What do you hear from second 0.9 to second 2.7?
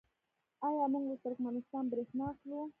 موږ له ترکمنستان بریښنا اخلو؟